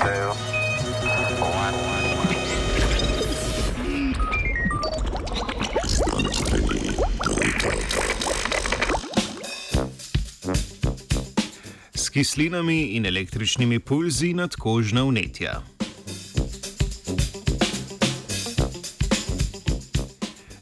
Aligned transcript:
two, 0.00 0.32
one. 1.40 1.74
S 11.94 12.10
kislinami 12.10 12.82
in 12.96 13.06
električnimi 13.06 13.78
pulzi 13.78 14.34
nadkožna 14.34 15.02
vnetja. 15.02 15.71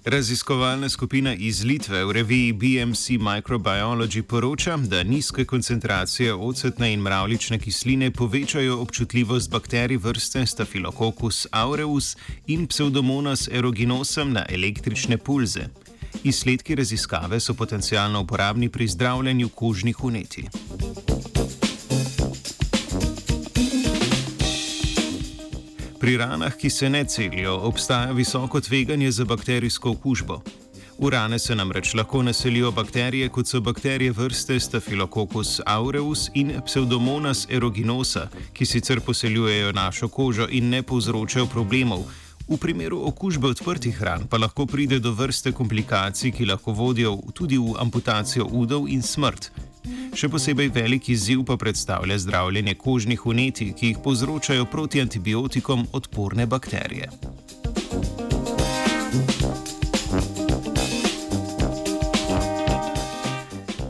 Raziskovalna 0.05 0.89
skupina 0.89 1.35
iz 1.35 1.65
Litve 1.65 2.05
v 2.05 2.13
reviji 2.13 2.53
BMC 2.53 3.09
Microbiology 3.21 4.23
poroča, 4.23 4.77
da 4.77 5.03
nizke 5.03 5.45
koncentracije 5.45 6.35
ocetne 6.35 6.93
in 6.93 7.01
mravlične 7.01 7.59
kisline 7.59 8.11
povečajo 8.11 8.79
občutljivost 8.81 9.51
bakterij 9.51 9.97
vrste 9.97 10.47
Staphylococcus 10.47 11.47
aureus 11.53 12.17
in 12.47 12.67
Pseudomonas 12.67 13.49
aeruginosa 13.49 14.25
na 14.25 14.47
električne 14.49 15.19
pulze. 15.19 15.69
Izsledki 16.25 16.75
raziskave 16.75 17.41
so 17.41 17.55
potencialno 17.55 18.21
uporabni 18.21 18.69
pri 18.69 18.89
zdravljenju 18.89 19.49
kožnih 19.49 19.97
vnetij. 20.05 20.49
Pri 26.11 26.17
ranah, 26.17 26.57
ki 26.57 26.71
se 26.71 26.89
ne 26.91 27.05
celijo, 27.05 27.53
obstaja 27.55 28.13
visoko 28.13 28.61
tveganje 28.61 29.11
za 29.11 29.25
bakterijsko 29.25 29.91
okužbo. 29.91 30.41
V 30.99 31.11
rane 31.11 31.39
se 31.39 31.55
namreč 31.55 31.95
lahko 31.95 32.23
naselijo 32.23 32.73
bakterije, 32.73 33.29
kot 33.29 33.47
so 33.47 33.61
bakterije 33.61 34.13
vrste 34.13 34.59
Staphylococcus 34.61 35.61
aureus 35.67 36.27
in 36.35 36.51
Pseudomonas 36.67 37.47
aeruginosa, 37.51 38.27
ki 38.53 38.67
sicer 38.67 39.01
poseljujejo 39.01 39.73
našo 39.73 40.09
kožo 40.09 40.49
in 40.51 40.69
ne 40.69 40.83
povzročajo 40.83 41.47
problemov. 41.47 42.03
V 42.49 42.59
primeru 42.59 43.07
okužbe 43.07 43.47
odprtih 43.47 44.03
ran 44.03 44.27
pa 44.27 44.39
lahko 44.39 44.67
pride 44.67 44.99
do 44.99 45.13
vrste 45.13 45.53
komplikacij, 45.53 46.33
ki 46.33 46.47
lahko 46.47 46.73
vodijo 46.73 47.21
tudi 47.35 47.59
v 47.59 47.79
amputacijo 47.79 48.51
udov 48.51 48.89
in 48.89 49.03
smrt. 49.03 49.53
Še 50.11 50.29
posebej 50.29 50.69
velik 50.75 51.09
izziv 51.09 51.45
pa 51.47 51.57
predstavlja 51.57 52.19
zdravljenje 52.19 52.75
kožnih 52.75 53.21
vnetij, 53.27 53.73
ki 53.79 53.93
jih 53.93 54.01
povzročajo 54.05 54.67
proti 54.67 55.01
antibiotikom 55.01 55.87
odporne 55.93 56.47
bakterije. 56.47 57.11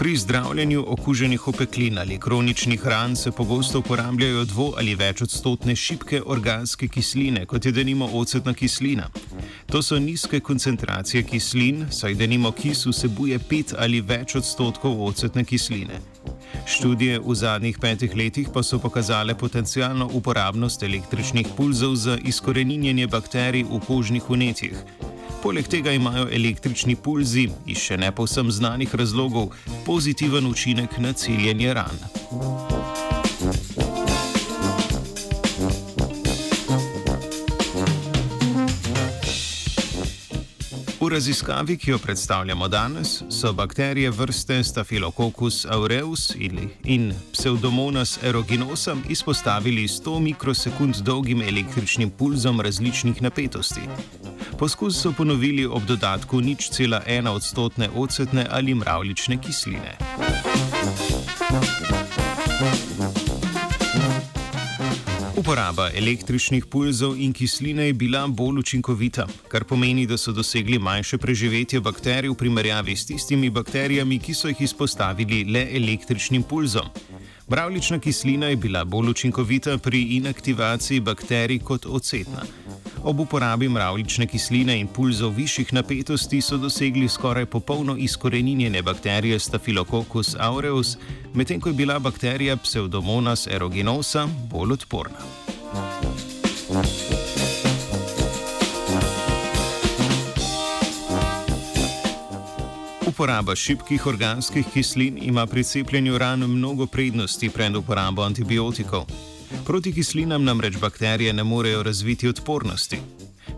Pri 0.01 0.17
zdravljenju 0.17 0.85
okuženih 0.89 1.49
opeklin 1.49 1.99
ali 1.99 2.19
kroničnih 2.19 2.87
ran 2.87 3.17
se 3.17 3.31
pogosto 3.31 3.79
uporabljajo 3.79 4.45
dvo 4.45 4.73
ali 4.79 4.95
več 4.95 5.23
odstotne 5.23 5.77
šibke 5.77 6.23
organske 6.27 6.89
kisline, 6.89 7.47
kot 7.47 7.67
je 7.67 7.73
denimo 7.73 8.09
ocetna 8.13 8.55
kislina. 8.55 9.11
To 9.71 9.83
so 9.83 9.99
nizke 9.99 10.41
koncentracije 10.41 11.23
kislin, 11.23 11.87
saj 11.91 12.15
denimo 12.15 12.51
kis 12.53 12.87
vsebuje 12.87 13.39
pet 13.39 13.75
ali 13.79 14.01
več 14.01 14.35
odstotkov 14.35 14.99
ocetne 15.07 15.45
kisline. 15.45 16.01
Študije 16.67 17.21
v 17.23 17.35
zadnjih 17.35 17.79
petih 17.79 18.17
letih 18.17 18.49
pa 18.55 18.63
so 18.63 18.79
pokazale 18.83 19.35
potencijalno 19.39 20.11
uporabnost 20.13 20.83
električnih 20.83 21.47
pulzov 21.57 21.95
za 21.95 22.19
izkoreninjenje 22.25 23.07
bakterij 23.07 23.63
v 23.71 23.81
kožnih 23.87 24.27
vnetjih. 24.31 24.75
Poleg 25.43 25.69
tega 25.71 25.93
imajo 25.93 26.27
električni 26.33 26.97
pulzi 26.97 27.47
iz 27.67 27.79
še 27.79 27.97
ne 27.97 28.11
povsem 28.13 28.51
znanih 28.51 28.95
razlogov 28.95 29.55
pozitiven 29.87 30.51
učinek 30.51 30.99
na 30.99 31.13
celjenje 31.13 31.75
ran. 31.75 32.80
V 41.01 41.09
raziskavi, 41.09 41.77
ki 41.77 41.91
jo 41.91 41.99
predstavljamo 41.99 42.69
danes, 42.69 43.23
so 43.31 43.53
bakterije 43.53 44.11
vrste 44.11 44.65
Staphylococcus 44.65 45.67
aureus 45.67 46.35
in 46.85 47.15
Pseudomonas 47.33 48.19
aeruginosa 48.23 48.97
izpostavili 49.09 49.89
100 49.89 50.21
mikrosekund 50.21 50.97
dolgim 50.97 51.43
električnim 51.43 52.11
pulzom 52.11 52.61
različnih 52.61 53.23
napetosti. 53.23 53.81
Poskus 54.59 55.03
so 55.03 55.13
ponovili 55.13 55.67
ob 55.67 55.85
dodatku 55.85 56.41
nič 56.41 56.71
cela 56.71 57.03
ena 57.07 57.33
odstotne 57.33 57.89
ocetne 57.97 58.47
ali 58.51 58.75
mravlične 58.75 59.41
kisline. 59.43 59.97
Uporaba 65.41 65.87
električnih 65.97 66.67
pulzov 66.67 67.15
in 67.17 67.33
kisline 67.33 67.87
je 67.87 67.93
bila 67.93 68.27
bolj 68.29 68.59
učinkovita, 68.59 69.25
kar 69.49 69.65
pomeni, 69.65 70.05
da 70.07 70.19
so 70.21 70.35
dosegli 70.37 70.79
manjše 70.79 71.19
preživetje 71.19 71.81
bakterij 71.81 72.29
v 72.29 72.35
primerjavi 72.37 72.97
s 72.97 73.07
tistimi 73.09 73.49
bakterijami, 73.51 74.19
ki 74.19 74.35
so 74.35 74.53
jih 74.53 74.61
izpostavili 74.61 75.45
le 75.49 75.63
električnim 75.77 76.43
pulzom. 76.43 76.93
Mravlična 77.49 77.99
kislina 77.99 78.53
je 78.53 78.57
bila 78.57 78.85
bolj 78.85 79.11
učinkovita 79.11 79.79
pri 79.79 80.03
inaktivaciji 80.21 81.01
bakterij 81.01 81.59
kot 81.59 81.87
ocetna. 81.87 82.45
Ob 83.05 83.21
uporabi 83.21 83.69
mravlične 83.69 84.27
kisline 84.27 84.75
in 84.81 84.87
pulzov 84.87 85.33
višjih 85.37 85.73
napetosti 85.73 86.41
so 86.41 86.57
dosegli 86.57 87.09
skoraj 87.09 87.47
popolno 87.47 87.97
izkoreninjenje 87.97 88.83
bakterije 88.83 89.39
Staphylococcus 89.39 90.37
aureus, 90.39 90.97
medtem 91.35 91.61
ko 91.61 91.69
je 91.69 91.75
bila 91.75 91.99
bakterija 91.99 92.57
Pseudomonas 92.57 93.47
aeruginosa 93.47 94.29
bolj 94.51 94.73
odporna. 94.73 95.19
Uporaba 103.07 103.57
šibkih 103.57 104.07
organskih 104.07 104.67
kislin 104.73 105.19
ima 105.23 105.47
pri 105.47 105.65
cepljenju 105.65 106.19
ran 106.19 106.41
mnogo 106.41 106.87
prednosti 106.87 107.51
pred 107.51 107.77
uporabo 107.77 108.23
antibiotikov. 108.23 109.30
Proti 109.67 109.93
kislinam 109.93 110.45
namreč 110.45 110.77
bakterije 110.77 111.33
ne 111.33 111.45
morejo 111.45 111.83
razviti 111.83 112.29
odpornosti. 112.29 112.99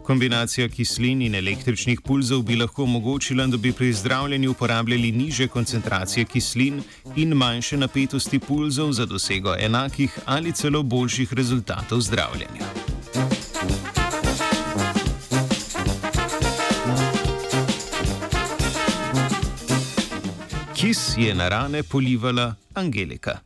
Kombinacija 0.03 0.69
kislin 0.69 1.22
in 1.22 1.34
električnih 1.34 2.00
pulzov 2.00 2.42
bi 2.42 2.56
lahko 2.56 2.82
omogočila, 2.82 3.47
da 3.47 3.56
bi 3.56 3.72
pri 3.72 3.92
zdravljenju 3.92 4.50
uporabljali 4.50 5.12
niže 5.12 5.48
koncentracije 5.48 6.25
kislin 6.25 6.82
in 7.16 7.34
manjše 7.34 7.76
napetosti 7.76 8.38
pulzov 8.38 8.92
za 8.92 9.06
dosego 9.06 9.54
enakih 9.58 10.19
ali 10.25 10.53
celo 10.53 10.82
boljših 10.82 11.32
rezultatov 11.32 12.00
zdravljenja. 12.00 12.66
Kis 20.74 21.14
je 21.19 21.34
na 21.34 21.48
rane 21.48 21.82
polivala 21.82 22.54
Angelika. 22.74 23.38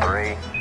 Three, 0.00 0.53